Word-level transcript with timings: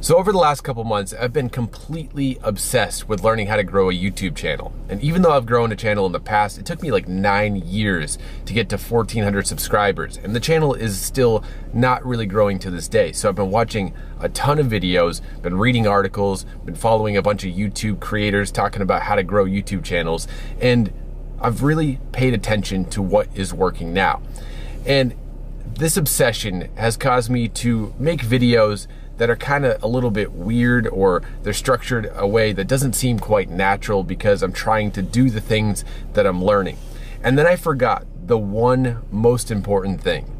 So 0.00 0.16
over 0.16 0.30
the 0.30 0.38
last 0.38 0.60
couple 0.60 0.84
months, 0.84 1.12
I've 1.12 1.32
been 1.32 1.50
completely 1.50 2.38
obsessed 2.44 3.08
with 3.08 3.24
learning 3.24 3.48
how 3.48 3.56
to 3.56 3.64
grow 3.64 3.90
a 3.90 3.92
YouTube 3.92 4.36
channel. 4.36 4.72
And 4.88 5.02
even 5.02 5.22
though 5.22 5.32
I've 5.32 5.44
grown 5.44 5.72
a 5.72 5.76
channel 5.76 6.06
in 6.06 6.12
the 6.12 6.20
past, 6.20 6.56
it 6.56 6.64
took 6.64 6.80
me 6.82 6.92
like 6.92 7.08
nine 7.08 7.56
years 7.56 8.16
to 8.46 8.52
get 8.52 8.68
to 8.68 8.78
1400 8.78 9.48
subscribers. 9.48 10.16
And 10.16 10.36
the 10.36 10.40
channel 10.40 10.72
is 10.72 11.00
still 11.00 11.42
not 11.74 12.06
really 12.06 12.26
growing 12.26 12.60
to 12.60 12.70
this 12.70 12.86
day. 12.86 13.10
So 13.10 13.28
I've 13.28 13.34
been 13.34 13.50
watching 13.50 13.92
a 14.20 14.28
ton 14.28 14.60
of 14.60 14.68
videos, 14.68 15.20
been 15.42 15.58
reading 15.58 15.88
articles, 15.88 16.44
been 16.64 16.76
following 16.76 17.16
a 17.16 17.22
bunch 17.22 17.44
of 17.44 17.52
YouTube 17.52 17.98
creators 17.98 18.52
talking 18.52 18.82
about 18.82 19.02
how 19.02 19.16
to 19.16 19.24
grow 19.24 19.46
YouTube 19.46 19.82
channels. 19.82 20.28
And 20.60 20.92
I've 21.40 21.64
really 21.64 21.98
paid 22.12 22.34
attention 22.34 22.84
to 22.90 23.02
what 23.02 23.26
is 23.34 23.52
working 23.52 23.92
now. 23.92 24.22
And 24.86 25.16
this 25.74 25.96
obsession 25.96 26.68
has 26.76 26.96
caused 26.96 27.30
me 27.30 27.48
to 27.48 27.92
make 27.98 28.20
videos 28.20 28.86
that 29.18 29.28
are 29.28 29.36
kind 29.36 29.64
of 29.64 29.82
a 29.82 29.86
little 29.86 30.10
bit 30.10 30.32
weird 30.32 30.86
or 30.88 31.22
they're 31.42 31.52
structured 31.52 32.10
a 32.14 32.26
way 32.26 32.52
that 32.52 32.66
doesn't 32.66 32.94
seem 32.94 33.18
quite 33.18 33.50
natural 33.50 34.02
because 34.02 34.42
I'm 34.42 34.52
trying 34.52 34.90
to 34.92 35.02
do 35.02 35.28
the 35.28 35.40
things 35.40 35.84
that 36.14 36.26
I'm 36.26 36.42
learning. 36.42 36.78
And 37.22 37.38
then 37.38 37.46
I 37.46 37.56
forgot 37.56 38.06
the 38.26 38.38
one 38.38 39.02
most 39.10 39.50
important 39.50 40.00
thing 40.00 40.34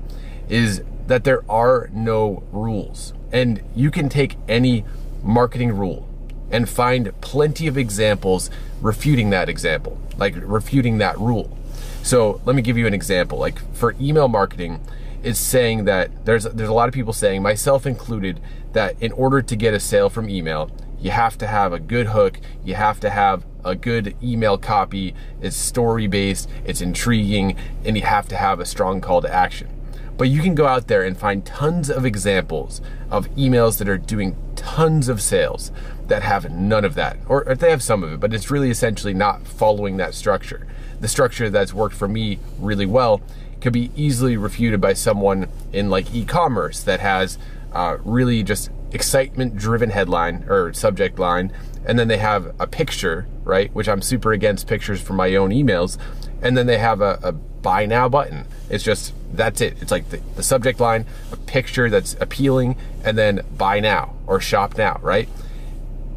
is 0.48 0.82
that 1.06 1.24
there 1.24 1.42
are 1.50 1.90
no 1.92 2.42
rules. 2.52 3.12
And 3.32 3.62
you 3.74 3.90
can 3.90 4.08
take 4.08 4.36
any 4.48 4.84
marketing 5.22 5.72
rule 5.76 6.08
and 6.50 6.68
find 6.68 7.12
plenty 7.20 7.66
of 7.66 7.76
examples 7.76 8.50
refuting 8.80 9.30
that 9.30 9.48
example, 9.48 9.98
like 10.16 10.34
refuting 10.36 10.98
that 10.98 11.18
rule. 11.18 11.56
So 12.02 12.40
let 12.44 12.56
me 12.56 12.62
give 12.62 12.78
you 12.78 12.86
an 12.86 12.94
example. 12.94 13.38
Like 13.38 13.58
for 13.74 13.94
email 14.00 14.28
marketing, 14.28 14.80
is 15.22 15.38
saying 15.38 15.84
that 15.84 16.24
there's 16.24 16.44
there's 16.44 16.68
a 16.68 16.74
lot 16.74 16.88
of 16.88 16.94
people 16.94 17.12
saying, 17.12 17.42
myself 17.42 17.86
included, 17.86 18.40
that 18.72 19.00
in 19.02 19.12
order 19.12 19.42
to 19.42 19.56
get 19.56 19.74
a 19.74 19.80
sale 19.80 20.08
from 20.08 20.28
email, 20.28 20.70
you 21.00 21.10
have 21.10 21.38
to 21.38 21.46
have 21.46 21.72
a 21.72 21.78
good 21.78 22.08
hook, 22.08 22.40
you 22.64 22.74
have 22.74 23.00
to 23.00 23.10
have 23.10 23.44
a 23.64 23.74
good 23.74 24.16
email 24.22 24.58
copy, 24.58 25.14
it's 25.40 25.56
story 25.56 26.06
based, 26.06 26.48
it's 26.64 26.80
intriguing, 26.80 27.56
and 27.84 27.96
you 27.96 28.02
have 28.02 28.28
to 28.28 28.36
have 28.36 28.60
a 28.60 28.64
strong 28.64 29.00
call 29.00 29.20
to 29.22 29.32
action. 29.32 29.68
But 30.16 30.28
you 30.28 30.42
can 30.42 30.56
go 30.56 30.66
out 30.66 30.88
there 30.88 31.04
and 31.04 31.16
find 31.16 31.46
tons 31.46 31.88
of 31.88 32.04
examples 32.04 32.80
of 33.08 33.28
emails 33.36 33.78
that 33.78 33.88
are 33.88 33.98
doing 33.98 34.36
tons 34.56 35.08
of 35.08 35.22
sales 35.22 35.70
that 36.08 36.22
have 36.22 36.50
none 36.50 36.84
of 36.84 36.94
that. 36.94 37.18
Or, 37.28 37.48
or 37.48 37.54
they 37.54 37.70
have 37.70 37.82
some 37.82 38.02
of 38.02 38.12
it, 38.12 38.20
but 38.20 38.34
it's 38.34 38.50
really 38.50 38.70
essentially 38.70 39.14
not 39.14 39.46
following 39.46 39.96
that 39.98 40.14
structure. 40.14 40.66
The 41.00 41.06
structure 41.06 41.48
that's 41.48 41.72
worked 41.72 41.94
for 41.94 42.08
me 42.08 42.40
really 42.58 42.86
well 42.86 43.20
could 43.60 43.72
be 43.72 43.90
easily 43.96 44.36
refuted 44.36 44.80
by 44.80 44.92
someone 44.92 45.48
in 45.72 45.90
like 45.90 46.14
e-commerce 46.14 46.82
that 46.82 47.00
has 47.00 47.38
uh, 47.72 47.96
really 48.04 48.42
just 48.42 48.70
excitement 48.92 49.56
driven 49.56 49.90
headline 49.90 50.44
or 50.48 50.72
subject 50.72 51.18
line 51.18 51.52
and 51.84 51.98
then 51.98 52.08
they 52.08 52.16
have 52.16 52.54
a 52.58 52.66
picture 52.66 53.26
right 53.44 53.74
which 53.74 53.86
i'm 53.86 54.00
super 54.00 54.32
against 54.32 54.66
pictures 54.66 54.98
for 54.98 55.12
my 55.12 55.34
own 55.34 55.50
emails 55.50 55.98
and 56.40 56.56
then 56.56 56.66
they 56.66 56.78
have 56.78 57.00
a, 57.00 57.18
a 57.22 57.32
buy 57.62 57.86
now 57.86 58.08
button. 58.08 58.46
It's 58.70 58.84
just 58.84 59.12
that's 59.32 59.60
it. 59.60 59.76
It's 59.80 59.90
like 59.90 60.08
the, 60.10 60.20
the 60.36 60.42
subject 60.42 60.80
line 60.80 61.06
a 61.32 61.36
picture 61.36 61.90
that's 61.90 62.16
appealing 62.20 62.76
and 63.04 63.18
then 63.18 63.42
buy 63.56 63.80
now 63.80 64.14
or 64.26 64.40
shop 64.40 64.78
now 64.78 64.98
right? 65.02 65.28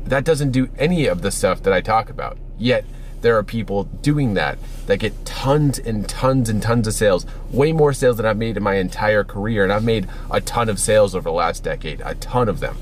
That 0.05 0.23
doesn't 0.23 0.51
do 0.51 0.69
any 0.77 1.07
of 1.07 1.21
the 1.21 1.31
stuff 1.31 1.61
that 1.63 1.73
i 1.73 1.81
talk 1.81 2.09
about. 2.09 2.37
Yet 2.57 2.85
there 3.21 3.37
are 3.37 3.43
people 3.43 3.83
doing 3.83 4.33
that 4.33 4.57
that 4.87 4.97
get 4.97 5.25
tons 5.25 5.79
and 5.79 6.07
tons 6.07 6.49
and 6.49 6.61
tons 6.61 6.87
of 6.87 6.93
sales, 6.93 7.25
way 7.49 7.71
more 7.71 7.93
sales 7.93 8.17
than 8.17 8.25
I've 8.25 8.37
made 8.37 8.57
in 8.57 8.63
my 8.63 8.75
entire 8.75 9.23
career. 9.23 9.63
And 9.63 9.71
I've 9.71 9.83
made 9.83 10.07
a 10.29 10.41
ton 10.41 10.69
of 10.69 10.79
sales 10.79 11.15
over 11.15 11.29
the 11.29 11.33
last 11.33 11.63
decade, 11.63 12.01
a 12.03 12.15
ton 12.15 12.49
of 12.49 12.59
them. 12.59 12.77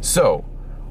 So, 0.00 0.44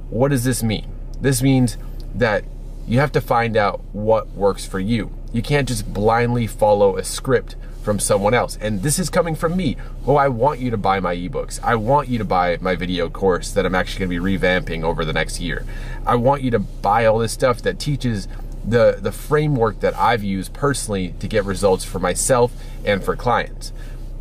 what 0.09 0.29
does 0.29 0.43
this 0.43 0.63
mean? 0.63 0.91
This 1.21 1.41
means 1.41 1.77
that 2.15 2.43
you 2.87 2.99
have 2.99 3.11
to 3.11 3.21
find 3.21 3.55
out 3.55 3.81
what 3.93 4.29
works 4.29 4.65
for 4.65 4.79
you. 4.79 5.11
You 5.31 5.41
can't 5.41 5.67
just 5.67 5.93
blindly 5.93 6.47
follow 6.47 6.97
a 6.97 7.03
script 7.03 7.55
from 7.83 7.99
someone 7.99 8.33
else. 8.33 8.57
And 8.59 8.81
this 8.81 8.99
is 8.99 9.09
coming 9.09 9.35
from 9.35 9.55
me. 9.55 9.77
Oh, 10.05 10.15
I 10.15 10.27
want 10.27 10.59
you 10.59 10.69
to 10.71 10.77
buy 10.77 10.99
my 10.99 11.15
ebooks. 11.15 11.59
I 11.63 11.75
want 11.75 12.07
you 12.07 12.17
to 12.17 12.25
buy 12.25 12.57
my 12.61 12.75
video 12.75 13.09
course 13.09 13.51
that 13.51 13.65
I'm 13.65 13.75
actually 13.75 14.05
going 14.05 14.11
to 14.11 14.21
be 14.21 14.37
revamping 14.37 14.83
over 14.83 15.05
the 15.05 15.13
next 15.13 15.39
year. 15.39 15.65
I 16.05 16.15
want 16.15 16.41
you 16.41 16.51
to 16.51 16.59
buy 16.59 17.05
all 17.05 17.19
this 17.19 17.31
stuff 17.31 17.61
that 17.61 17.79
teaches 17.79 18.27
the, 18.69 18.99
the 19.01 19.11
framework 19.11 19.79
that 19.79 19.95
I've 19.95 20.23
used 20.23 20.53
personally 20.53 21.15
to 21.19 21.27
get 21.27 21.45
results 21.45 21.83
for 21.83 21.99
myself 21.99 22.51
and 22.85 23.03
for 23.03 23.15
clients. 23.15 23.73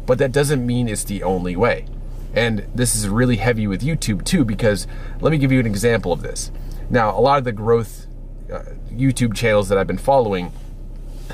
But 0.07 0.19
that 0.19 0.33
doesn't 0.33 0.67
mean 0.67 0.89
it's 0.89 1.05
the 1.05 1.23
only 1.23 1.57
way. 1.57 1.87
And 2.35 2.67
this 2.75 2.95
is 2.95 3.09
really 3.09 3.37
heavy 3.37 3.67
with 3.67 3.83
YouTube 3.83 4.25
too, 4.25 4.45
because 4.45 4.87
let 5.21 5.31
me 5.31 5.39
give 5.39 5.53
you 5.53 5.61
an 5.61 5.67
example 5.67 6.13
of 6.13 6.23
this. 6.23 6.51
Now, 6.91 7.17
a 7.17 7.21
lot 7.21 7.39
of 7.39 7.45
the 7.45 7.53
growth 7.53 8.07
uh, 8.53 8.63
YouTube 8.91 9.35
channels 9.35 9.69
that 9.69 9.77
I've 9.79 9.87
been 9.87 9.99
following 9.99 10.53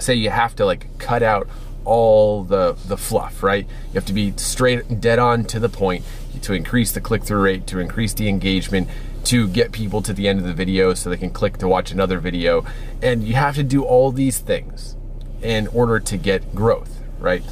say 0.01 0.15
you 0.15 0.31
have 0.31 0.57
to 0.57 0.67
like 0.67 0.99
cut 0.99 1.23
out 1.23 1.49
all 1.85 2.43
the 2.43 2.77
the 2.89 2.97
fluff, 2.97 3.43
right? 3.43 3.67
You 3.89 3.95
have 3.95 4.07
to 4.07 4.13
be 4.13 4.33
straight 4.37 5.01
dead 5.01 5.19
on 5.19 5.45
to 5.45 5.61
the 5.61 5.69
point 5.69 6.05
to 6.43 6.53
increase 6.53 6.93
the 6.93 7.01
click-through 7.01 7.41
rate, 7.41 7.67
to 7.69 7.79
increase 7.79 8.15
the 8.15 8.29
engagement, 8.29 8.89
to 9.25 9.49
get 9.49 9.73
people 9.73 10.03
to 10.03 10.13
the 10.13 10.29
end 10.29 10.39
of 10.39 10.45
the 10.45 10.55
video 10.55 10.95
so 10.95 11.11
they 11.11 11.17
can 11.17 11.31
click 11.31 11.59
to 11.59 11.69
watch 11.69 11.91
another 11.91 12.19
video. 12.19 12.65
And 13.03 13.25
you 13.25 13.35
have 13.35 13.55
to 13.57 13.63
do 13.63 13.85
all 13.85 14.13
these 14.13 14.39
things 14.39 14.97
in 15.43 15.67
order 15.69 16.01
to 16.01 16.17
get 16.17 16.55
growth, 16.55 17.01
right? 17.19 17.43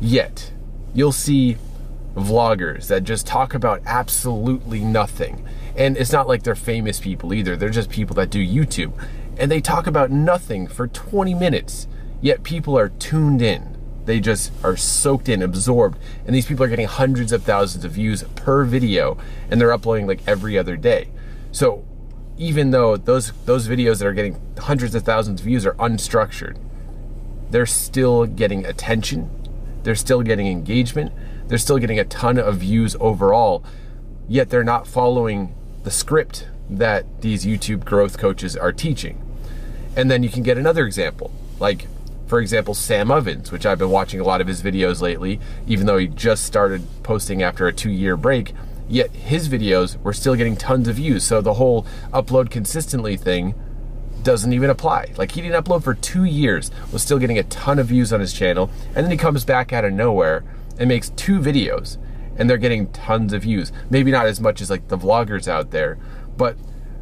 Yet, 0.00 0.52
you'll 0.94 1.12
see 1.12 1.56
vloggers 2.14 2.88
that 2.88 3.04
just 3.04 3.26
talk 3.26 3.54
about 3.54 3.82
absolutely 3.86 4.80
nothing. 4.80 5.46
And 5.76 5.96
it's 5.96 6.12
not 6.12 6.28
like 6.28 6.42
they're 6.42 6.54
famous 6.54 7.00
people 7.00 7.32
either. 7.32 7.56
They're 7.56 7.70
just 7.70 7.90
people 7.90 8.14
that 8.16 8.30
do 8.30 8.44
YouTube. 8.44 8.92
And 9.38 9.50
they 9.50 9.60
talk 9.60 9.86
about 9.86 10.10
nothing 10.10 10.66
for 10.66 10.86
20 10.86 11.34
minutes. 11.34 11.86
Yet 12.20 12.42
people 12.42 12.78
are 12.78 12.90
tuned 12.90 13.42
in. 13.42 13.71
They 14.04 14.20
just 14.20 14.52
are 14.64 14.76
soaked 14.76 15.28
in, 15.28 15.42
absorbed. 15.42 15.98
And 16.26 16.34
these 16.34 16.46
people 16.46 16.64
are 16.64 16.68
getting 16.68 16.86
hundreds 16.86 17.32
of 17.32 17.42
thousands 17.42 17.84
of 17.84 17.92
views 17.92 18.24
per 18.34 18.64
video 18.64 19.16
and 19.50 19.60
they're 19.60 19.72
uploading 19.72 20.06
like 20.06 20.20
every 20.26 20.58
other 20.58 20.76
day. 20.76 21.08
So 21.52 21.84
even 22.36 22.70
though 22.70 22.96
those 22.96 23.32
those 23.44 23.68
videos 23.68 23.98
that 23.98 24.06
are 24.06 24.12
getting 24.12 24.40
hundreds 24.58 24.94
of 24.94 25.02
thousands 25.02 25.40
of 25.40 25.46
views 25.46 25.64
are 25.66 25.74
unstructured, 25.74 26.58
they're 27.50 27.66
still 27.66 28.26
getting 28.26 28.64
attention. 28.64 29.30
They're 29.82 29.94
still 29.94 30.22
getting 30.22 30.46
engagement. 30.46 31.12
They're 31.48 31.58
still 31.58 31.78
getting 31.78 31.98
a 31.98 32.04
ton 32.04 32.38
of 32.38 32.58
views 32.58 32.96
overall. 32.98 33.64
Yet 34.28 34.50
they're 34.50 34.64
not 34.64 34.86
following 34.86 35.54
the 35.84 35.90
script 35.90 36.48
that 36.70 37.20
these 37.20 37.44
YouTube 37.44 37.84
growth 37.84 38.18
coaches 38.18 38.56
are 38.56 38.72
teaching. 38.72 39.20
And 39.94 40.10
then 40.10 40.22
you 40.22 40.30
can 40.30 40.42
get 40.42 40.56
another 40.56 40.86
example. 40.86 41.30
Like 41.60 41.86
for 42.32 42.40
example, 42.40 42.72
Sam 42.72 43.10
Ovens, 43.10 43.52
which 43.52 43.66
I've 43.66 43.78
been 43.78 43.90
watching 43.90 44.18
a 44.18 44.24
lot 44.24 44.40
of 44.40 44.46
his 44.46 44.62
videos 44.62 45.02
lately, 45.02 45.38
even 45.66 45.84
though 45.84 45.98
he 45.98 46.06
just 46.06 46.44
started 46.44 46.82
posting 47.02 47.42
after 47.42 47.66
a 47.66 47.74
two 47.74 47.90
year 47.90 48.16
break, 48.16 48.54
yet 48.88 49.10
his 49.10 49.50
videos 49.50 50.00
were 50.02 50.14
still 50.14 50.34
getting 50.34 50.56
tons 50.56 50.88
of 50.88 50.96
views. 50.96 51.24
So 51.24 51.42
the 51.42 51.52
whole 51.52 51.84
upload 52.10 52.50
consistently 52.50 53.18
thing 53.18 53.54
doesn't 54.22 54.50
even 54.50 54.70
apply. 54.70 55.12
Like 55.18 55.32
he 55.32 55.42
didn't 55.42 55.62
upload 55.62 55.84
for 55.84 55.92
two 55.92 56.24
years, 56.24 56.70
was 56.90 57.02
still 57.02 57.18
getting 57.18 57.36
a 57.36 57.42
ton 57.42 57.78
of 57.78 57.88
views 57.88 58.14
on 58.14 58.20
his 58.20 58.32
channel, 58.32 58.70
and 58.94 59.04
then 59.04 59.10
he 59.10 59.18
comes 59.18 59.44
back 59.44 59.74
out 59.74 59.84
of 59.84 59.92
nowhere 59.92 60.42
and 60.78 60.88
makes 60.88 61.10
two 61.10 61.38
videos 61.38 61.98
and 62.38 62.48
they're 62.48 62.56
getting 62.56 62.90
tons 62.92 63.34
of 63.34 63.42
views. 63.42 63.72
Maybe 63.90 64.10
not 64.10 64.24
as 64.24 64.40
much 64.40 64.62
as 64.62 64.70
like 64.70 64.88
the 64.88 64.96
vloggers 64.96 65.48
out 65.48 65.70
there, 65.70 65.98
but 66.38 66.56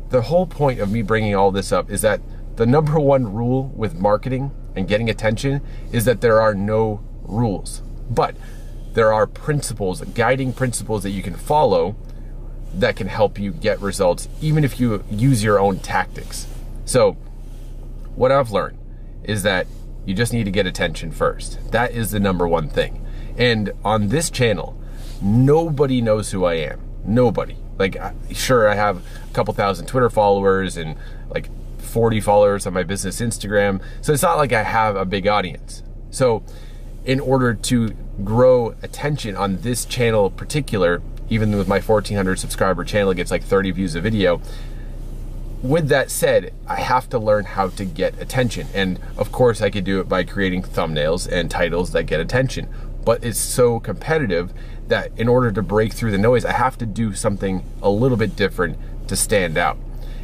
the 0.08 0.22
whole 0.22 0.48
point 0.48 0.80
of 0.80 0.90
me 0.90 1.02
bringing 1.02 1.36
all 1.36 1.52
this 1.52 1.70
up 1.70 1.88
is 1.88 2.00
that 2.00 2.20
the 2.56 2.66
number 2.66 2.98
one 2.98 3.32
rule 3.32 3.68
with 3.76 3.94
marketing 3.94 4.50
and 4.74 4.88
getting 4.88 5.10
attention 5.10 5.60
is 5.92 6.04
that 6.04 6.20
there 6.20 6.40
are 6.40 6.54
no 6.54 7.00
rules. 7.22 7.82
But 8.08 8.36
there 8.92 9.12
are 9.12 9.26
principles, 9.26 10.00
guiding 10.00 10.52
principles 10.52 11.02
that 11.04 11.10
you 11.10 11.22
can 11.22 11.34
follow 11.34 11.96
that 12.74 12.96
can 12.96 13.08
help 13.08 13.38
you 13.38 13.52
get 13.52 13.80
results, 13.80 14.28
even 14.40 14.64
if 14.64 14.78
you 14.78 15.04
use 15.10 15.42
your 15.42 15.58
own 15.58 15.78
tactics. 15.78 16.46
So, 16.84 17.12
what 18.14 18.32
I've 18.32 18.50
learned 18.50 18.78
is 19.24 19.42
that 19.42 19.66
you 20.04 20.14
just 20.14 20.32
need 20.32 20.44
to 20.44 20.50
get 20.50 20.66
attention 20.66 21.10
first. 21.10 21.72
That 21.72 21.92
is 21.92 22.10
the 22.10 22.20
number 22.20 22.46
one 22.46 22.68
thing. 22.68 23.06
And 23.36 23.72
on 23.84 24.08
this 24.08 24.30
channel, 24.30 24.80
nobody 25.22 26.00
knows 26.00 26.30
who 26.30 26.44
I 26.44 26.54
am. 26.54 26.80
Nobody. 27.04 27.56
Like, 27.78 27.96
sure, 28.32 28.68
I 28.68 28.74
have 28.74 28.98
a 28.98 29.32
couple 29.32 29.54
thousand 29.54 29.86
Twitter 29.86 30.10
followers 30.10 30.76
and 30.76 30.96
like 31.28 31.48
40 31.90 32.20
followers 32.20 32.66
on 32.66 32.72
my 32.72 32.82
business 32.82 33.20
Instagram. 33.20 33.82
So 34.00 34.12
it's 34.12 34.22
not 34.22 34.36
like 34.36 34.52
I 34.52 34.62
have 34.62 34.96
a 34.96 35.04
big 35.04 35.26
audience. 35.26 35.82
So 36.10 36.42
in 37.04 37.20
order 37.20 37.54
to 37.54 37.90
grow 38.24 38.74
attention 38.82 39.36
on 39.36 39.58
this 39.58 39.84
channel 39.84 40.30
particular, 40.30 41.02
even 41.28 41.56
with 41.56 41.68
my 41.68 41.80
1400 41.80 42.38
subscriber 42.38 42.84
channel 42.84 43.14
gets 43.14 43.30
like 43.30 43.42
30 43.42 43.72
views 43.72 43.94
a 43.94 44.00
video, 44.00 44.40
with 45.62 45.88
that 45.88 46.10
said, 46.10 46.54
I 46.66 46.76
have 46.76 47.08
to 47.10 47.18
learn 47.18 47.44
how 47.44 47.68
to 47.68 47.84
get 47.84 48.20
attention. 48.20 48.68
And 48.72 48.98
of 49.16 49.30
course, 49.30 49.60
I 49.60 49.70
could 49.70 49.84
do 49.84 50.00
it 50.00 50.08
by 50.08 50.24
creating 50.24 50.62
thumbnails 50.62 51.30
and 51.30 51.50
titles 51.50 51.92
that 51.92 52.04
get 52.04 52.20
attention. 52.20 52.68
But 53.04 53.24
it's 53.24 53.38
so 53.38 53.80
competitive 53.80 54.52
that 54.88 55.10
in 55.18 55.28
order 55.28 55.52
to 55.52 55.62
break 55.62 55.92
through 55.92 56.12
the 56.12 56.18
noise, 56.18 56.44
I 56.44 56.52
have 56.52 56.78
to 56.78 56.86
do 56.86 57.14
something 57.14 57.64
a 57.82 57.90
little 57.90 58.16
bit 58.16 58.36
different 58.36 58.78
to 59.08 59.16
stand 59.16 59.58
out. 59.58 59.78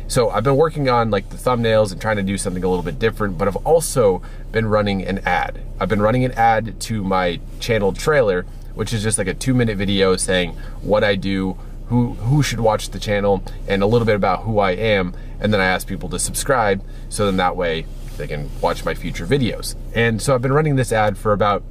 So 0.09 0.31
I've 0.31 0.45
been 0.45 0.57
working 0.57 0.89
on 0.89 1.11
like 1.11 1.31
the 1.31 1.37
thumbnails 1.37 1.91
and 1.91 2.01
trying 2.01 2.17
to 2.17 2.23
do 2.23 2.39
something 2.39 2.63
a 2.63 2.69
little 2.69 2.85
bit 2.85 2.99
different, 2.99 3.39
but 3.39 3.49
I've 3.49 3.57
also 3.57 4.23
been 4.53 4.67
running 4.67 5.05
an 5.05 5.19
ad. 5.27 5.61
I've 5.81 5.89
been 5.89 6.01
running 6.01 6.25
an 6.25 6.33
ad 6.33 6.81
to 6.83 7.03
my 7.03 7.41
channel 7.59 7.93
trailer, 7.93 8.47
which 8.75 8.93
is 8.93 9.03
just 9.03 9.19
like 9.19 9.27
a 9.27 9.35
two 9.35 9.53
minute 9.53 9.77
video 9.77 10.17
saying 10.17 10.53
what 10.81 11.03
I 11.03 11.17
do, 11.17 11.59
who 11.89 12.15
who 12.15 12.43
should 12.43 12.61
watch 12.61 12.91
the 12.91 13.01
channel, 13.01 13.43
and 13.67 13.83
a 13.83 13.87
little 13.87 14.07
bit 14.07 14.15
about 14.15 14.43
who 14.43 14.61
I 14.61 14.73
am, 14.73 15.13
and 15.41 15.53
then 15.53 15.61
I 15.61 15.67
ask 15.67 15.89
people 15.89 16.09
to 16.11 16.19
subscribe, 16.19 16.85
so 17.09 17.27
then 17.27 17.37
that 17.39 17.57
way 17.57 17.87
they 18.17 18.29
can 18.29 18.49
watch 18.61 18.85
my 18.85 18.95
future 18.95 19.27
videos. 19.27 19.75
And 19.95 20.23
so 20.23 20.35
I've 20.35 20.43
been 20.43 20.53
running 20.53 20.77
this 20.77 20.93
ad 20.93 21.19
for 21.19 21.33
about 21.33 21.65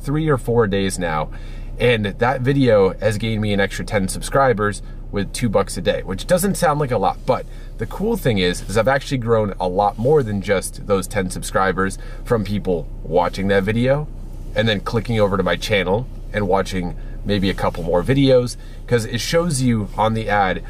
three 0.00 0.28
or 0.28 0.36
four 0.36 0.66
days 0.66 0.98
now, 0.98 1.30
and 1.78 2.06
that 2.06 2.42
video 2.42 2.92
has 2.98 3.18
gained 3.18 3.40
me 3.40 3.52
an 3.52 3.60
extra 3.60 3.84
10 3.84 4.08
subscribers, 4.08 4.82
with 5.10 5.32
two 5.32 5.48
bucks 5.48 5.76
a 5.76 5.80
day, 5.80 6.02
which 6.02 6.26
doesn't 6.26 6.56
sound 6.56 6.80
like 6.80 6.90
a 6.90 6.98
lot, 6.98 7.18
but 7.24 7.46
the 7.78 7.86
cool 7.86 8.16
thing 8.16 8.38
is, 8.38 8.62
is 8.68 8.76
I've 8.76 8.88
actually 8.88 9.18
grown 9.18 9.54
a 9.60 9.68
lot 9.68 9.98
more 9.98 10.22
than 10.22 10.42
just 10.42 10.86
those 10.86 11.06
10 11.06 11.30
subscribers 11.30 11.98
from 12.24 12.44
people 12.44 12.88
watching 13.02 13.48
that 13.48 13.62
video 13.62 14.08
and 14.54 14.68
then 14.68 14.80
clicking 14.80 15.18
over 15.20 15.36
to 15.36 15.42
my 15.42 15.56
channel 15.56 16.06
and 16.32 16.48
watching 16.48 16.96
maybe 17.24 17.48
a 17.50 17.54
couple 17.54 17.82
more 17.82 18.02
videos 18.02 18.56
because 18.84 19.04
it 19.04 19.20
shows 19.20 19.62
you 19.62 19.88
on 19.96 20.14
the 20.14 20.28
ad 20.28 20.62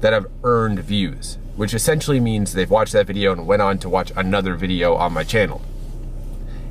that 0.00 0.12
I've 0.12 0.26
earned 0.44 0.80
views, 0.80 1.38
which 1.56 1.72
essentially 1.72 2.20
means 2.20 2.52
they've 2.52 2.70
watched 2.70 2.92
that 2.92 3.06
video 3.06 3.32
and 3.32 3.46
went 3.46 3.62
on 3.62 3.78
to 3.78 3.88
watch 3.88 4.12
another 4.16 4.54
video 4.54 4.94
on 4.94 5.12
my 5.12 5.24
channel. 5.24 5.62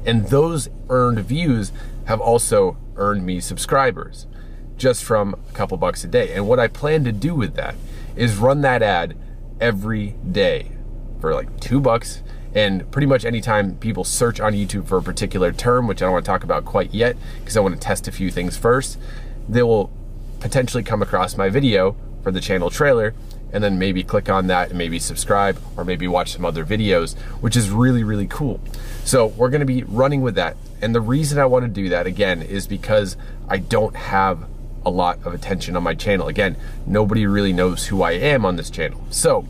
And 0.05 0.27
those 0.27 0.69
earned 0.89 1.19
views 1.19 1.71
have 2.05 2.21
also 2.21 2.77
earned 2.95 3.25
me 3.25 3.39
subscribers 3.39 4.27
just 4.77 5.03
from 5.03 5.33
a 5.33 5.53
couple 5.53 5.77
bucks 5.77 6.03
a 6.03 6.07
day. 6.07 6.33
And 6.33 6.47
what 6.47 6.59
I 6.59 6.67
plan 6.67 7.03
to 7.05 7.11
do 7.11 7.35
with 7.35 7.55
that 7.55 7.75
is 8.15 8.37
run 8.37 8.61
that 8.61 8.81
ad 8.81 9.17
every 9.59 10.15
day 10.31 10.71
for 11.19 11.33
like 11.33 11.59
two 11.59 11.79
bucks. 11.79 12.21
And 12.53 12.89
pretty 12.91 13.05
much 13.05 13.25
anytime 13.25 13.75
people 13.77 14.03
search 14.03 14.39
on 14.39 14.53
YouTube 14.53 14.87
for 14.87 14.97
a 14.97 15.03
particular 15.03 15.51
term, 15.51 15.87
which 15.87 16.01
I 16.01 16.05
don't 16.05 16.13
want 16.13 16.25
to 16.25 16.31
talk 16.31 16.43
about 16.43 16.63
quite 16.63 16.93
yet 16.93 17.17
because 17.39 17.57
I 17.57 17.59
want 17.59 17.75
to 17.75 17.81
test 17.81 18.07
a 18.07 18.11
few 18.11 18.31
things 18.31 18.57
first, 18.57 18.97
they 19.49 19.63
will 19.63 19.91
potentially 20.39 20.83
come 20.83 21.01
across 21.01 21.35
my 21.35 21.49
video 21.49 21.95
for 22.23 22.31
the 22.31 22.39
channel 22.39 22.69
trailer 22.69 23.13
and 23.51 23.63
then 23.63 23.77
maybe 23.79 24.03
click 24.03 24.29
on 24.29 24.47
that 24.47 24.69
and 24.69 24.77
maybe 24.77 24.99
subscribe 24.99 25.57
or 25.77 25.85
maybe 25.85 26.07
watch 26.07 26.31
some 26.33 26.45
other 26.45 26.65
videos, 26.65 27.17
which 27.41 27.55
is 27.55 27.69
really, 27.69 28.03
really 28.03 28.27
cool. 28.27 28.59
So 29.03 29.27
we're 29.27 29.49
gonna 29.49 29.65
be 29.65 29.83
running 29.83 30.21
with 30.21 30.35
that. 30.35 30.57
And 30.81 30.93
the 30.93 31.01
reason 31.01 31.39
I 31.39 31.45
wanna 31.45 31.67
do 31.67 31.89
that 31.89 32.05
again 32.05 32.41
is 32.41 32.67
because 32.67 33.15
I 33.47 33.57
don't 33.57 33.95
have 33.95 34.45
a 34.85 34.89
lot 34.89 35.19
of 35.25 35.33
attention 35.33 35.75
on 35.75 35.83
my 35.83 35.95
channel. 35.95 36.27
Again, 36.27 36.55
nobody 36.85 37.25
really 37.25 37.53
knows 37.53 37.87
who 37.87 38.01
I 38.03 38.11
am 38.11 38.45
on 38.45 38.55
this 38.55 38.69
channel. 38.69 39.03
So 39.09 39.47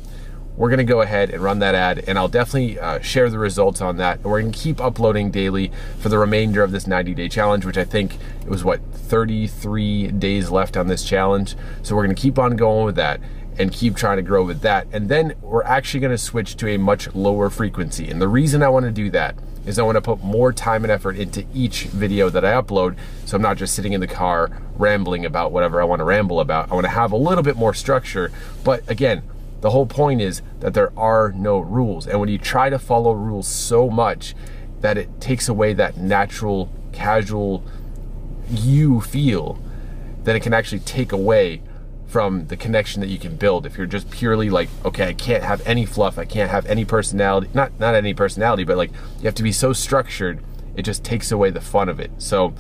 we're 0.58 0.70
gonna 0.70 0.86
go 0.86 1.02
ahead 1.02 1.30
and 1.32 1.44
run 1.44 1.60
that 1.60 1.76
ad 1.76 2.04
and 2.08 2.18
I'll 2.18 2.30
definitely 2.30 2.80
uh, 2.80 3.00
share 3.02 3.30
the 3.30 3.38
results 3.38 3.82
on 3.82 3.98
that. 3.98 4.24
We're 4.24 4.42
gonna 4.42 4.54
keep 4.54 4.80
uploading 4.80 5.30
daily 5.30 5.72
for 6.00 6.08
the 6.08 6.18
remainder 6.18 6.64
of 6.64 6.72
this 6.72 6.88
90 6.88 7.14
day 7.14 7.28
challenge, 7.28 7.66
which 7.66 7.78
I 7.78 7.84
think 7.84 8.18
it 8.42 8.50
was 8.50 8.64
what, 8.64 8.80
33 8.94 10.12
days 10.12 10.52
left 10.52 10.78
on 10.78 10.88
this 10.88 11.04
challenge. 11.04 11.56
So 11.84 11.96
we're 11.96 12.04
gonna 12.04 12.16
keep 12.16 12.40
on 12.40 12.56
going 12.56 12.86
with 12.86 12.96
that 12.96 13.20
and 13.58 13.72
keep 13.72 13.96
trying 13.96 14.18
to 14.18 14.24
grow 14.24 14.44
with 14.44 14.62
that. 14.62 14.88
And 14.92 15.10
then 15.10 15.36
we're 15.42 15.64
actually 15.64 16.00
gonna 16.02 16.18
switch 16.18 16.56
to 16.58 16.68
a 16.70 16.78
much 16.78 17.14
lower 17.16 17.50
frequency. 17.50 18.10
And 18.10 18.22
the 18.22 18.28
reason 18.28 18.62
I 18.64 18.70
wanna 18.70 18.92
do 18.92 19.10
that 19.12 19.36
is 19.66 19.80
I 19.80 19.84
want 19.84 19.96
to 19.96 20.02
put 20.02 20.24
more 20.24 20.54
time 20.54 20.84
and 20.84 20.92
effort 20.92 21.18
into 21.18 21.46
each 21.54 21.86
video 21.86 22.30
that 22.30 22.46
I 22.46 22.54
upload. 22.54 22.96
So 23.26 23.36
I'm 23.36 23.42
not 23.42 23.58
just 23.58 23.74
sitting 23.74 23.94
in 23.94 24.02
the 24.02 24.08
car 24.08 24.62
rambling 24.78 25.26
about 25.26 25.52
whatever 25.52 25.82
I 25.82 25.86
want 25.86 26.00
to 26.00 26.04
ramble 26.04 26.40
about. 26.40 26.72
I 26.72 26.76
want 26.76 26.86
to 26.86 26.92
have 26.92 27.12
a 27.12 27.18
little 27.18 27.44
bit 27.44 27.58
more 27.58 27.74
structure. 27.74 28.32
But 28.64 28.88
again, 28.90 29.24
the 29.62 29.72
whole 29.72 29.88
point 29.88 30.22
is 30.22 30.42
that 30.60 30.74
there 30.74 30.92
are 30.98 31.32
no 31.32 31.60
rules. 31.60 32.06
And 32.06 32.20
when 32.20 32.30
you 32.30 32.38
try 32.38 32.70
to 32.70 32.78
follow 32.78 33.14
rules 33.14 33.48
so 33.48 33.90
much 33.90 34.36
that 34.82 34.98
it 34.98 35.20
takes 35.20 35.50
away 35.50 35.74
that 35.74 35.98
natural, 35.98 36.70
casual 36.92 37.64
you 38.50 39.02
feel, 39.02 39.60
then 40.24 40.36
it 40.36 40.42
can 40.42 40.54
actually 40.54 40.80
take 40.80 41.12
away 41.12 41.62
from 42.08 42.48
the 42.48 42.58
connection 42.58 43.02
that 43.02 43.08
you 43.08 43.20
can 43.20 43.36
build. 43.36 43.66
If 43.66 43.78
you're 43.78 43.88
just 43.88 44.10
purely 44.10 44.50
like 44.50 44.70
okay 44.84 45.10
i 45.10 45.14
can't 45.14 45.44
have 45.44 45.66
any 45.66 45.86
fluff 45.86 46.18
i 46.18 46.26
can't 46.26 46.52
have 46.52 46.66
any 46.66 46.86
personality 46.86 47.50
not 47.54 47.78
not 47.80 47.96
any 47.96 48.14
personality 48.14 48.64
but 48.64 48.78
like 48.78 48.92
you 49.20 49.26
have 49.26 49.36
to 49.36 49.44
be 49.44 49.52
so 49.52 49.74
structured 49.74 50.40
it 50.76 50.84
just 50.84 51.04
takes 51.04 51.32
away 51.32 51.50
the 51.50 51.62
fun 51.62 51.90
of 51.90 52.00
it. 52.00 52.12
So 52.18 52.54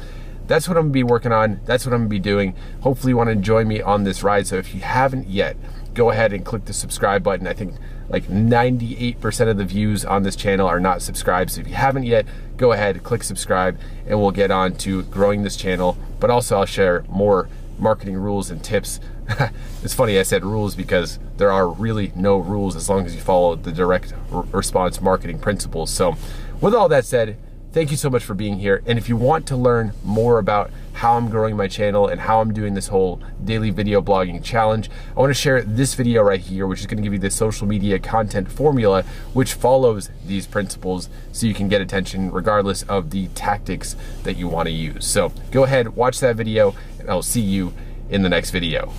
that's 0.48 0.68
what 0.68 0.78
i'm 0.78 0.86
gonna 0.86 0.94
be 0.94 1.04
working 1.04 1.32
on. 1.32 1.60
That's 1.66 1.86
what 1.86 1.94
i'm 1.94 2.02
gonna 2.02 2.10
be 2.10 2.20
doing. 2.20 2.56
Hopefully 2.82 3.12
you 3.12 3.18
want 3.18 3.30
to 3.30 3.36
join 3.36 3.68
me 3.68 3.82
on 3.82 4.04
this 4.04 4.24
ride. 4.24 4.48
So 4.48 4.56
if 4.58 4.74
you 4.74 4.82
haven't 4.82 5.28
yet 5.28 5.58
go 5.94 6.12
ahead 6.12 6.34
and 6.34 6.46
click 6.46 6.66
the 6.66 6.74
subscribe 6.74 7.24
button. 7.24 7.48
I 7.48 7.54
think 7.54 7.76
like 8.10 8.26
98% 8.26 9.50
of 9.50 9.58
the 9.58 9.64
views 9.64 10.04
on 10.04 10.24
this 10.24 10.36
channel 10.36 10.68
are 10.68 10.80
not 10.80 11.02
subscribed. 11.02 11.52
So 11.52 11.62
if 11.62 11.68
you 11.68 11.74
haven't 11.74 12.04
yet 12.04 12.26
go 12.58 12.72
ahead 12.72 13.04
click 13.04 13.24
subscribe 13.24 13.78
and 14.08 14.20
we'll 14.20 14.32
get 14.32 14.52
on 14.52 14.76
to 14.78 15.04
growing 15.04 15.44
this 15.44 15.56
channel. 15.56 15.98
But 16.20 16.30
also 16.30 16.58
i'll 16.58 16.66
share 16.66 17.04
more 17.10 17.50
marketing 17.78 18.18
rules 18.18 18.50
and 18.50 18.64
tips. 18.64 19.00
it's 19.84 19.94
funny 19.94 20.20
I 20.20 20.24
said 20.24 20.44
rules 20.44 20.76
because 20.76 21.20
there 21.38 21.52
are 21.52 21.68
really 21.68 22.12
no 22.16 22.38
rules 22.38 22.76
as 22.76 22.90
long 22.90 23.06
as 23.06 23.16
you 23.16 23.22
follow 23.22 23.56
the 23.56 23.72
direct 23.72 24.14
response 24.30 25.02
marketing 25.02 25.40
principles. 25.40 25.92
So 25.92 26.16
with 26.62 26.74
all 26.74 26.90
that 26.90 27.06
said, 27.06 27.38
thank 27.76 27.92
you 27.92 27.98
so 27.98 28.10
much 28.10 28.24
for 28.24 28.34
being 28.34 28.58
here. 28.58 28.82
And 28.86 28.98
if 28.98 29.10
you 29.10 29.18
want 29.18 29.46
to 29.48 29.58
learn 29.58 29.92
more 30.02 30.40
about 30.40 30.72
how 30.94 31.18
I'm 31.18 31.30
growing 31.30 31.58
my 31.58 31.68
channel 31.68 32.08
and 32.08 32.22
how 32.22 32.40
I'm 32.40 32.54
doing 32.54 32.74
this 32.74 32.88
whole 32.88 33.20
daily 33.44 33.70
video 33.70 34.02
blogging 34.02 34.42
challenge, 34.42 34.90
I 35.14 35.20
want 35.20 35.30
to 35.30 35.34
share 35.34 35.62
this 35.62 35.94
video 35.94 36.24
right 36.24 36.40
here, 36.40 36.68
which 36.68 36.80
is 36.80 36.86
going 36.86 36.96
to 37.00 37.04
give 37.04 37.12
you 37.12 37.20
the 37.20 37.30
social 37.30 37.68
media 37.68 38.00
content 38.00 38.50
formula, 38.50 39.04
which 39.34 39.56
follows 39.56 40.10
these 40.26 40.48
principles 40.48 41.10
so 41.34 41.48
you 41.48 41.54
can 41.54 41.68
get 41.68 41.82
attention 41.82 42.32
regardless 42.32 42.84
of 42.84 43.10
the 43.10 43.28
tactics 43.36 43.98
that 44.24 44.38
you 44.38 44.48
want 44.48 44.68
to 44.68 44.74
use. 44.74 45.06
So 45.06 45.34
go 45.52 45.66
ahead, 45.66 45.98
watch 45.98 46.22
that 46.22 46.38
video, 46.38 46.74
and 46.98 47.10
I'll 47.10 47.22
see 47.22 47.42
you 47.42 47.74
in 48.10 48.22
the 48.22 48.30
next 48.30 48.52
video. 48.52 48.94